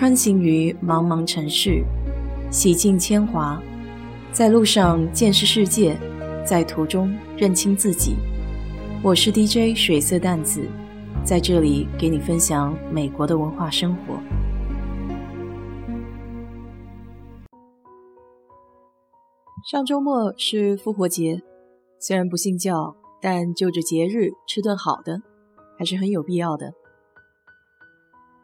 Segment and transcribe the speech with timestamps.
[0.00, 1.84] 穿行于茫茫城市，
[2.50, 3.62] 洗尽铅华，
[4.32, 5.94] 在路上见识世界，
[6.42, 8.16] 在途中认清自己。
[9.02, 10.66] 我是 DJ 水色淡子，
[11.22, 14.14] 在这里给你分享美国的文化生活。
[19.70, 21.42] 上周末是复活节，
[21.98, 25.20] 虽然不信教，但就着节日吃顿好的，
[25.78, 26.72] 还是很有必要的。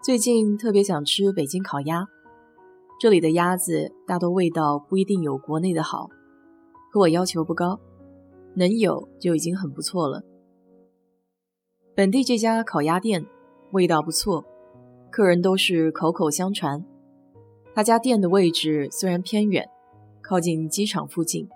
[0.06, 2.06] 最近特别想吃北京烤鸭，
[3.00, 6.08] 这里的鸭子大多味道不一定有国内的好，
[6.92, 7.80] 可我要求不高，
[8.54, 10.22] 能有就已经很不错了。
[11.96, 13.26] 本地这家烤鸭店
[13.72, 14.44] 味道不错，
[15.10, 16.86] 客人都是口口相传。
[17.74, 19.68] 他家店的位置虽然偏远，
[20.22, 21.48] 靠近机场附近，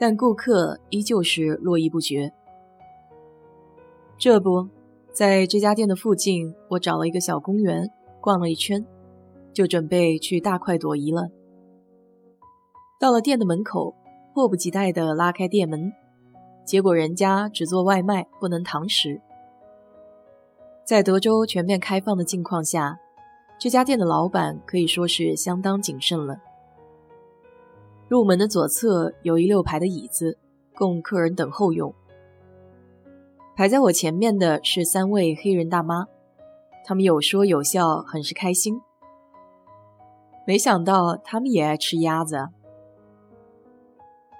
[0.00, 2.32] 但顾客依旧是络绎不绝。
[4.18, 4.66] 这不。
[5.12, 7.90] 在这家店的附近，我找了一个小公园
[8.20, 8.86] 逛了一圈，
[9.52, 11.28] 就准备去大快朵颐了。
[13.00, 13.94] 到了店的门口，
[14.32, 15.92] 迫不及待地拉开店门，
[16.64, 19.20] 结果人家只做外卖，不能堂食。
[20.84, 22.98] 在德州全面开放的境况下，
[23.58, 26.36] 这家店的老板可以说是相当谨慎了。
[28.08, 30.38] 入门的左侧有一溜排的椅子，
[30.74, 31.92] 供客人等候用。
[33.58, 36.06] 排在我前面的是三位黑人大妈，
[36.84, 38.80] 他们有说有笑，很是开心。
[40.46, 42.50] 没想到他们也爱吃鸭子。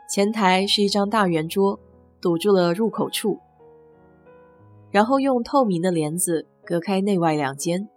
[0.09, 1.81] 前台是一张大圆桌，
[2.21, 3.41] 堵住了入口处，
[4.93, 7.89] 然后用透明的帘子隔开内外两间。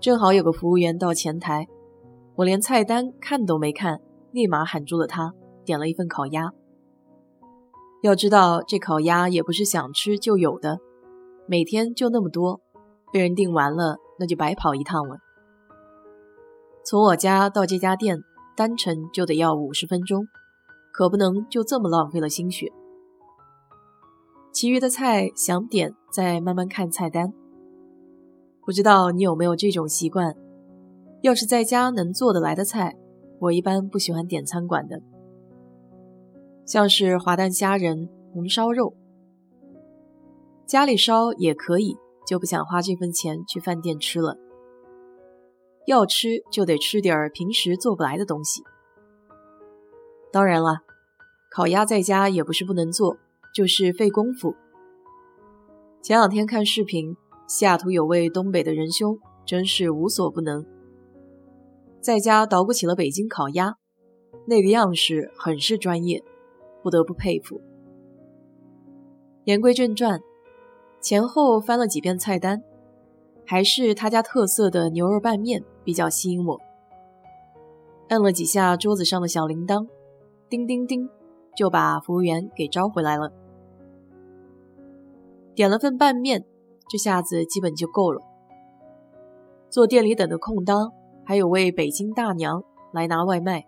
[0.00, 1.68] 正好有个服务员到前台，
[2.34, 4.00] 我连菜单看都没看，
[4.32, 5.32] 立马喊住了他，
[5.64, 6.52] 点了一份烤鸭。
[8.02, 10.78] 要知道，这烤鸭也不是想吃就有的，
[11.46, 12.60] 每天就那么多，
[13.12, 15.16] 被人订完了，那就白跑一趟了。
[16.84, 18.22] 从我家到这家店，
[18.56, 20.28] 单程就得要五十分钟，
[20.92, 22.70] 可不能就这么浪费了心血。
[24.52, 27.32] 其余的菜想点再慢慢看菜单。
[28.64, 30.34] 不知道你有没有这种习惯？
[31.22, 32.94] 要是在家能做得来的菜，
[33.40, 35.02] 我一般不喜欢点餐馆的。
[36.66, 38.92] 像是滑蛋虾仁、红烧肉，
[40.66, 41.96] 家里烧也可以，
[42.26, 44.36] 就不想花这份钱去饭店吃了。
[45.86, 48.64] 要吃就得吃点儿平时做不来的东西。
[50.32, 50.80] 当然了，
[51.52, 53.16] 烤鸭在家也不是不能做，
[53.54, 54.56] 就是费功夫。
[56.02, 57.16] 前两天看视频，
[57.46, 60.66] 西雅图有位东北的仁兄，真是无所不能，
[62.00, 63.76] 在家捣鼓起了北京烤鸭，
[64.48, 66.24] 那个样式很是专业。
[66.86, 67.60] 不得不佩服。
[69.42, 70.20] 言归正传，
[71.00, 72.62] 前后翻了几遍菜单，
[73.44, 76.60] 还是他家特色的牛肉拌面比较吸引我。
[78.10, 79.88] 摁了几下桌子上的小铃铛，
[80.48, 81.10] 叮叮叮，
[81.56, 83.32] 就把服务员给招回来了。
[85.56, 86.44] 点了份拌面，
[86.88, 88.22] 这下子基本就够了。
[89.68, 90.92] 坐店里等的空当，
[91.24, 93.66] 还有位北京大娘来拿外卖，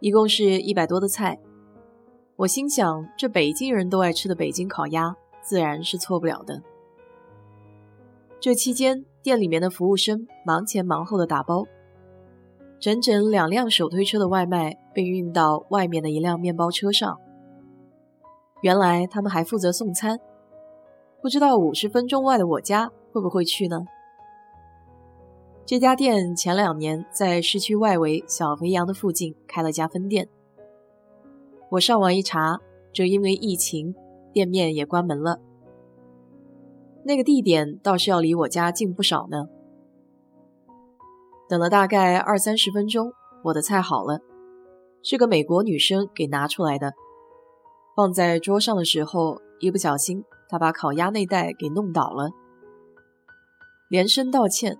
[0.00, 1.38] 一共是一百多的菜。
[2.36, 6.62] 我心想，这北京人都爱吃的北京烤鸭，自然是错不了的。
[8.38, 11.64] 这期间，店里面的服务生忙前忙后的打包，
[12.78, 17.18] 整整两辆手推车的外卖被运到外面的一辆面包车上。
[18.60, 20.20] 原来他们还负责送餐，
[21.22, 23.78] 不知道五十分钟外的我家会不会去呢？
[25.64, 30.28] 这家店前两年在市区外围小肥羊的附近开了家分店。
[31.70, 32.60] 我上网一查，
[32.92, 33.94] 这因为疫情，
[34.32, 35.40] 店面也关门了。
[37.04, 39.46] 那个地点倒是要离我家近不少呢。
[41.48, 43.12] 等了大概二三十分钟，
[43.44, 44.20] 我的菜好了，
[45.02, 46.92] 是个美国女生给拿出来的。
[47.96, 52.30] 放在桌上的时候，一不小心，她把烤鸭那袋给弄倒了，
[53.88, 54.78] 连声道歉。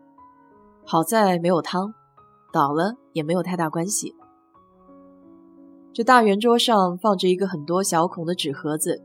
[0.84, 1.94] 好在没有汤，
[2.52, 4.14] 倒了也没有太大关系。
[5.96, 9.02] 这大圆桌上放着一个很多小孔的纸盒子，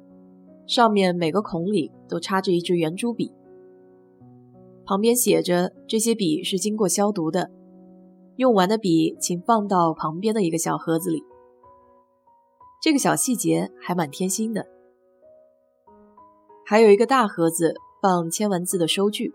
[0.67, 3.31] 上面每个孔里都插着一支圆珠笔，
[4.83, 7.49] 旁边写着这些笔是经过消毒的，
[8.35, 11.23] 用完的笔请放到旁边的一个小盒子里。
[12.81, 14.67] 这个小细节还蛮贴心的。
[16.65, 19.31] 还有一个大盒子放签完字的收据，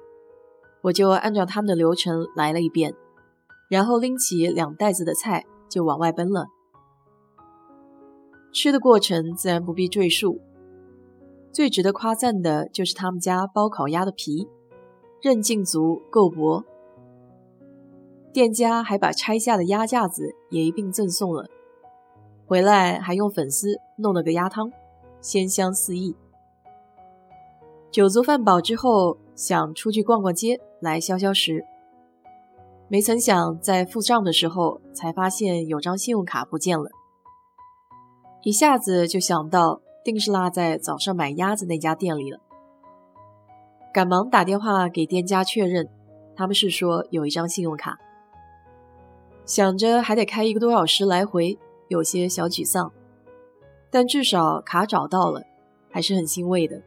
[0.82, 2.92] 我就按照他们的流程来了一遍，
[3.70, 6.48] 然后拎起两袋子的菜就往外奔了。
[8.56, 10.40] 吃的过程自然不必赘述，
[11.52, 14.48] 最值得夸赞的就是他们家包烤鸭的皮，
[15.20, 16.64] 韧劲足，够薄，
[18.32, 21.50] 店家还把拆下的鸭架子也一并赠送了。
[22.46, 24.72] 回来还用粉丝弄了个鸭汤，
[25.20, 26.16] 鲜香四溢。
[27.90, 31.62] 酒足饭饱之后，想出去逛逛街来消消食，
[32.88, 36.88] 没曾想在付账的时候才发现有张信用卡不见了，
[38.46, 42.38] 一下子就想到定是落在早上买鸭子那家店里了，
[43.92, 45.88] 赶忙打电话给店家确认，
[46.36, 47.98] 他们是说有一张信用卡，
[49.44, 51.58] 想着还得开一个多小时来回，
[51.88, 52.92] 有些小沮丧，
[53.90, 55.42] 但至少卡找到了，
[55.90, 56.80] 还是很欣慰的。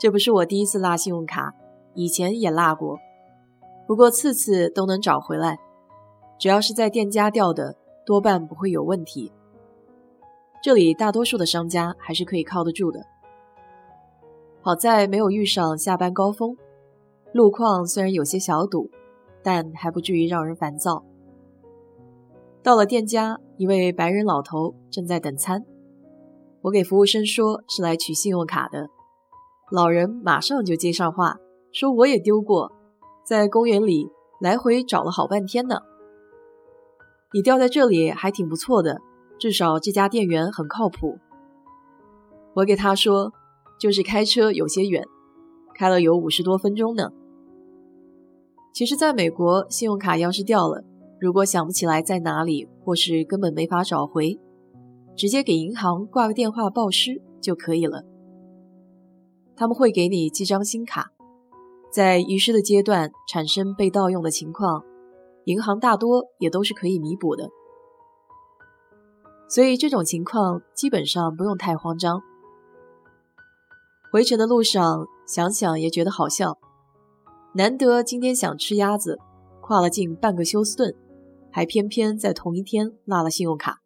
[0.00, 1.54] 这不是我第一次落信用卡，
[1.94, 2.98] 以前也落过，
[3.86, 5.60] 不过次次都能找回来。
[6.40, 9.32] 只要是在店家掉的，多半不会有问题。
[10.62, 13.00] 这里大多数的商家还是可以靠得住的。
[14.60, 16.56] 好在没有遇上下班高峰，
[17.32, 18.90] 路况虽然有些小堵，
[19.42, 21.04] 但还不至于让人烦躁。
[22.62, 25.64] 到了店家，一位白人老头正在等餐，
[26.62, 28.88] 我给服务生说是来取信用卡的。
[29.70, 31.36] 老人马上就接上话，
[31.72, 32.72] 说：“我也丢过，
[33.24, 35.76] 在公园里来回找了好半天呢。
[37.32, 39.00] 你掉在这里还挺不错的，
[39.38, 41.18] 至少这家店员很靠谱。”
[42.54, 43.32] 我给他说
[43.78, 45.04] ：“就是开车有些远，
[45.74, 47.10] 开了有五十多分钟呢。”
[48.74, 50.84] 其实，在美国，信用卡要是掉了，
[51.20, 54.38] 如果想不起来在哪里，或是根本没法找回，
[55.16, 58.04] 直接给银行挂个电话报失就可以了。
[59.56, 61.10] 他们会给你寄张新卡，
[61.90, 64.84] 在遗失的阶段产生被盗用的情况，
[65.44, 67.48] 银行大多也都是可以弥补的，
[69.48, 72.20] 所以这种情况基本上不用太慌张。
[74.12, 76.58] 回程的路上想想也觉得好笑，
[77.54, 79.18] 难得今天想吃鸭子，
[79.60, 80.94] 跨了近半个休斯顿，
[81.50, 83.80] 还偏偏在同一天落了信用卡。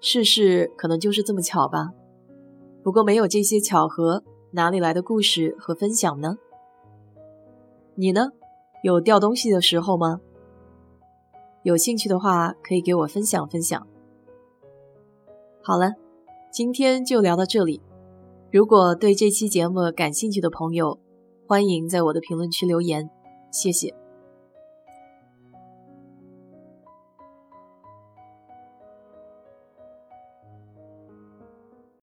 [0.00, 1.90] 世事可能就是这么巧吧。
[2.84, 4.22] 不过没有这些巧合，
[4.52, 6.38] 哪里来的故事和分享呢？
[7.94, 8.30] 你呢？
[8.84, 10.20] 有掉东西的时候吗？
[11.64, 13.86] 有兴趣的话，可以给我分享分享。
[15.68, 15.92] 好了，
[16.50, 17.82] 今天就聊到这里。
[18.50, 20.98] 如果对这期节目感兴趣的朋友，
[21.46, 23.10] 欢迎在我的评论区留言，
[23.52, 23.97] 谢谢。